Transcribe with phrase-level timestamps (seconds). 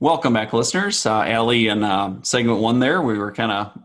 [0.00, 1.04] Welcome back, listeners.
[1.04, 3.76] Uh, Allie in uh, segment one there, we were kind of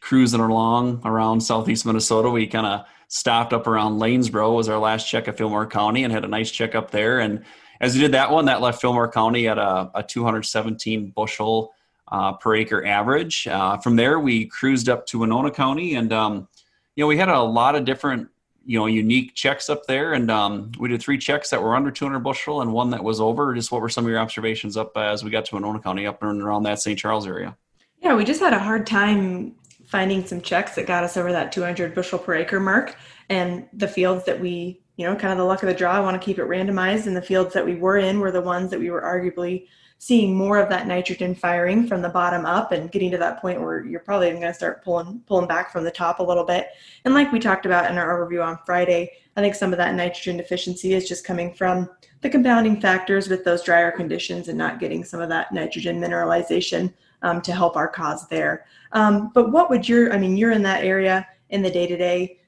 [0.00, 2.28] cruising along around southeast Minnesota.
[2.28, 6.12] We kind of stopped up around Lanesboro was our last check of Fillmore County and
[6.12, 7.20] had a nice check up there.
[7.20, 7.46] And
[7.80, 11.72] as we did that one, that left Fillmore County at a, a 217 bushel
[12.08, 13.48] uh, per acre average.
[13.48, 16.46] Uh, from there, we cruised up to Winona County, and um,
[16.94, 18.28] you know we had a lot of different
[18.66, 21.90] you know unique checks up there, and um, we did three checks that were under
[21.90, 23.54] 200 bushel and one that was over.
[23.54, 26.22] Just what were some of your observations up as we got to Winona County, up
[26.22, 26.98] and around that St.
[26.98, 27.56] Charles area?
[28.00, 29.54] Yeah, we just had a hard time
[29.86, 32.96] finding some checks that got us over that 200 bushel per acre mark,
[33.28, 35.92] and the fields that we you know kind of the luck of the draw.
[35.92, 38.42] I want to keep it randomized, and the fields that we were in were the
[38.42, 39.66] ones that we were arguably
[40.04, 43.58] seeing more of that nitrogen firing from the bottom up and getting to that point
[43.58, 46.44] where you're probably even going to start pulling pulling back from the top a little
[46.44, 46.68] bit.
[47.06, 49.94] And like we talked about in our overview on Friday, I think some of that
[49.94, 51.88] nitrogen deficiency is just coming from
[52.20, 56.92] the compounding factors with those drier conditions and not getting some of that nitrogen mineralization
[57.22, 58.66] um, to help our cause there.
[58.92, 61.96] Um, but what would your, I mean, you're in that area in the day to
[61.96, 62.40] day.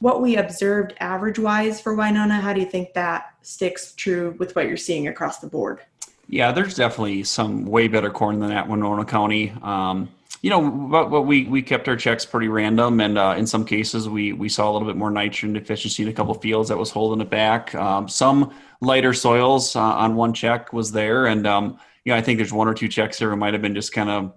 [0.00, 4.56] What we observed average wise for Winona, how do you think that sticks true with
[4.56, 5.80] what you're seeing across the board?
[6.28, 9.52] Yeah, there's definitely some way better corn than that Winona County.
[9.62, 10.08] Um,
[10.44, 13.64] you know, but, but, we we kept our checks pretty random, and uh, in some
[13.64, 16.76] cases we we saw a little bit more nitrogen deficiency in a couple fields that
[16.76, 17.74] was holding it back.
[17.74, 22.20] Um, some lighter soils uh, on one check was there, and um, you know I
[22.20, 23.34] think there's one or two checks there.
[23.34, 24.34] Might have been just kind of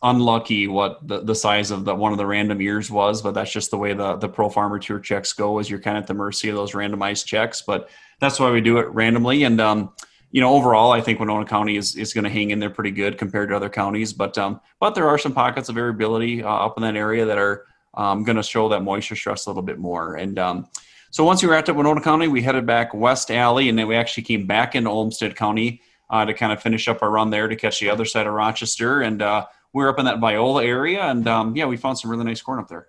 [0.00, 3.50] unlucky what the, the size of the one of the random years was, but that's
[3.50, 5.58] just the way the the pro farmer tour checks go.
[5.58, 8.60] Is you're kind of at the mercy of those randomized checks, but that's why we
[8.60, 9.92] do it randomly, and um,
[10.30, 12.90] you know, overall, I think Winona County is, is going to hang in there pretty
[12.90, 14.12] good compared to other counties.
[14.12, 17.38] But um, but there are some pockets of variability uh, up in that area that
[17.38, 20.16] are um, going to show that moisture stress a little bit more.
[20.16, 20.68] And um,
[21.10, 23.96] so once we wrapped up Winona County, we headed back West Alley, and then we
[23.96, 27.48] actually came back into Olmsted County uh, to kind of finish up our run there
[27.48, 29.00] to catch the other side of Rochester.
[29.00, 32.10] And uh, we are up in that Viola area, and um, yeah, we found some
[32.10, 32.88] really nice corn up there.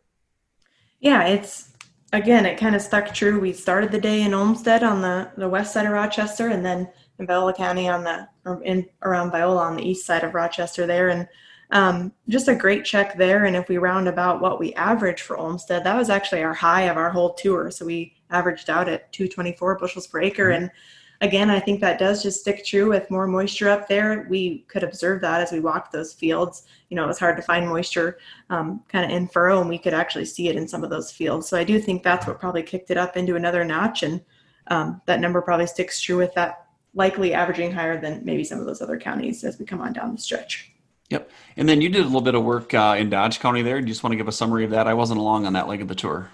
[1.00, 1.72] Yeah, it's
[2.12, 3.40] again, it kind of stuck true.
[3.40, 6.90] We started the day in Olmsted on the the west side of Rochester, and then
[7.20, 10.88] in Viola County on the or in around Viola on the east side of Rochester
[10.88, 11.28] there, and
[11.72, 13.46] um, just a great check there.
[13.46, 16.84] And if we round about what we averaged for Olmsted, that was actually our high
[16.84, 17.70] of our whole tour.
[17.70, 20.46] So we averaged out at 224 bushels per acre.
[20.46, 20.64] Mm-hmm.
[20.64, 20.72] And
[21.22, 24.26] again, I think that does just stick true with more moisture up there.
[24.30, 26.64] We could observe that as we walked those fields.
[26.90, 28.18] You know, it was hard to find moisture
[28.50, 31.12] um, kind of in furrow, and we could actually see it in some of those
[31.12, 31.48] fields.
[31.48, 34.02] So I do think that's what probably kicked it up into another notch.
[34.02, 34.22] And
[34.68, 38.66] um, that number probably sticks true with that likely averaging higher than maybe some of
[38.66, 40.72] those other counties as we come on down the stretch.
[41.10, 41.32] Yep.
[41.58, 43.80] And then you did a little bit of work uh, in Dodge County there.
[43.80, 44.88] Do you just want to give a summary of that?
[44.88, 46.30] I wasn't along on that leg of the tour.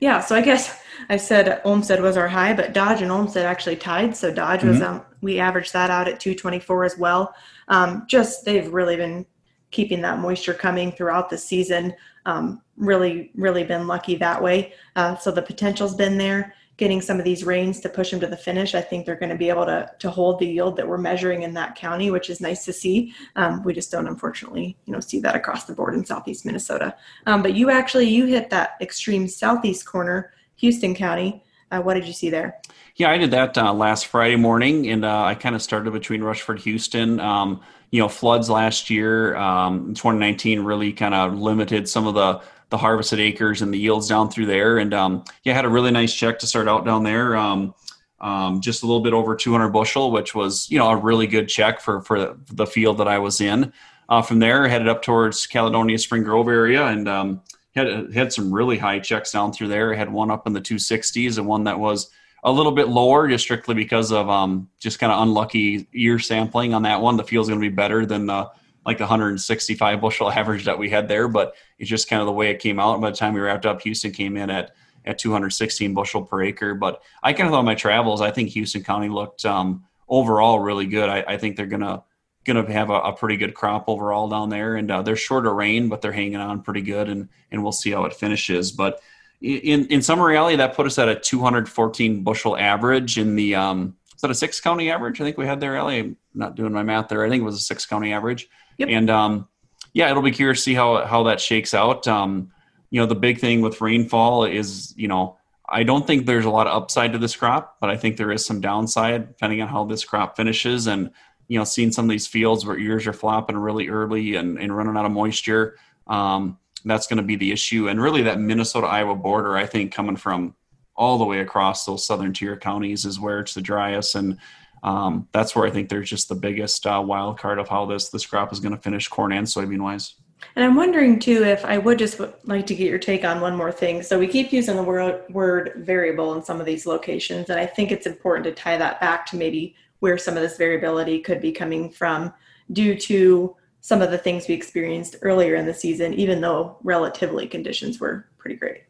[0.00, 3.76] Yeah, so I guess I said Olmsted was our high, but Dodge and Olmsted actually
[3.76, 4.16] tied.
[4.16, 4.96] So Dodge was mm-hmm.
[4.96, 7.34] um, we averaged that out at 224 as well.
[7.68, 9.26] Um, just they've really been
[9.70, 11.94] keeping that moisture coming throughout the season.
[12.24, 14.72] Um, really, really been lucky that way.
[14.96, 18.26] Uh, so the potential's been there getting some of these rains to push them to
[18.26, 20.86] the finish, I think they're going to be able to to hold the yield that
[20.86, 23.14] we're measuring in that county, which is nice to see.
[23.36, 26.94] Um, we just don't, unfortunately, you know, see that across the board in southeast Minnesota.
[27.26, 31.42] Um, but you actually you hit that extreme southeast corner, Houston County.
[31.70, 32.60] Uh, what did you see there?
[32.96, 36.22] Yeah, I did that uh, last Friday morning, and uh, I kind of started between
[36.22, 37.20] Rushford, Houston.
[37.20, 37.60] Um,
[37.90, 42.76] you know, floods last year, um, 2019 really kind of limited some of the the
[42.76, 44.78] harvested acres and the yields down through there.
[44.78, 47.36] And um, yeah, had a really nice check to start out down there.
[47.36, 47.74] Um,
[48.20, 51.48] um, just a little bit over 200 bushel, which was you know a really good
[51.48, 53.72] check for for the field that I was in.
[54.08, 57.42] Uh, from there, headed up towards Caledonia Spring Grove area and um,
[57.74, 59.92] had had some really high checks down through there.
[59.92, 62.10] I had one up in the 260s and one that was
[62.44, 66.72] a little bit lower, just strictly because of um, just kind of unlucky year sampling
[66.72, 67.16] on that one.
[67.16, 68.50] The field's going to be better than the
[68.86, 72.32] like the 165 bushel average that we had there, but it's just kind of the
[72.32, 73.00] way it came out.
[73.00, 74.74] By the time we wrapped up, Houston came in at
[75.04, 76.74] at 216 bushel per acre.
[76.74, 80.86] But I kind of thought my travels, I think Houston County looked um, overall really
[80.86, 81.08] good.
[81.08, 82.02] I, I, think they're gonna
[82.44, 85.54] gonna have a, a, pretty good crop overall down there, and uh, they're short of
[85.54, 88.72] rain, but they're hanging on pretty good, and and we'll see how it finishes.
[88.72, 89.00] But
[89.40, 93.96] in in some reality, that put us at a 214 bushel average in the um,
[94.16, 95.20] is that a six county average?
[95.20, 96.00] I think we had there, Ellie.
[96.00, 97.24] I'm not doing my math there.
[97.24, 98.48] I think it was a six county average.
[98.78, 98.88] Yep.
[98.90, 99.48] And um,
[99.92, 102.08] yeah, it'll be curious to see how how that shakes out.
[102.08, 102.50] Um,
[102.90, 105.36] you know, the big thing with rainfall is, you know,
[105.68, 108.32] I don't think there's a lot of upside to this crop, but I think there
[108.32, 110.86] is some downside depending on how this crop finishes.
[110.86, 111.10] And
[111.48, 114.76] you know, seeing some of these fields where ears are flopping really early and, and
[114.76, 115.76] running out of moisture,
[116.06, 117.88] um, that's going to be the issue.
[117.88, 120.54] And really, that Minnesota Iowa border, I think, coming from
[120.96, 124.14] all the way across those southern tier counties is where it's the driest.
[124.14, 124.38] And
[124.82, 128.08] um, that's where I think there's just the biggest uh, wild card of how this
[128.08, 130.14] this crop is going to finish corn and soybean wise.
[130.54, 133.56] And I'm wondering too if I would just like to get your take on one
[133.56, 134.02] more thing.
[134.02, 137.66] So we keep using the word, word variable in some of these locations, and I
[137.66, 141.40] think it's important to tie that back to maybe where some of this variability could
[141.40, 142.32] be coming from
[142.72, 147.46] due to some of the things we experienced earlier in the season, even though relatively
[147.46, 148.82] conditions were pretty great.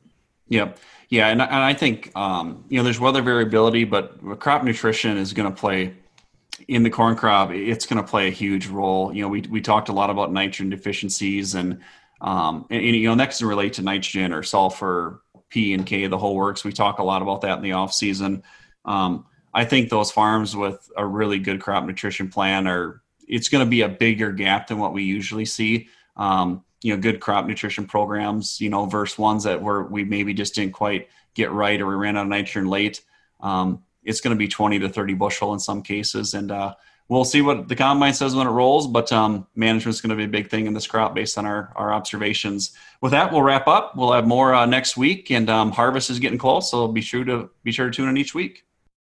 [0.49, 0.73] Yeah,
[1.09, 5.33] yeah, and, and I think um, you know there's weather variability, but crop nutrition is
[5.33, 5.95] going to play
[6.69, 7.51] in the corn crop.
[7.51, 9.15] It's going to play a huge role.
[9.15, 11.81] You know, we we talked a lot about nitrogen deficiencies, and
[12.21, 16.07] um, and, and you know that can relate to nitrogen or sulfur, P and K,
[16.07, 16.65] the whole works.
[16.65, 18.43] We talk a lot about that in the off season.
[18.85, 23.65] Um, I think those farms with a really good crop nutrition plan are it's going
[23.65, 25.89] to be a bigger gap than what we usually see.
[26.17, 30.33] Um, you know good crop nutrition programs you know versus ones that were we maybe
[30.33, 33.03] just didn't quite get right or we ran out of nitrogen late.
[33.41, 36.75] Um, it's going to be 20 to 30 bushel in some cases and uh,
[37.09, 40.23] we'll see what the combine says when it rolls but um, management's going to be
[40.23, 42.71] a big thing in this crop based on our, our observations.
[43.01, 43.97] With that we'll wrap up.
[43.97, 47.25] We'll have more uh, next week and um, harvest is getting close so be sure
[47.25, 48.65] to be sure to tune in each week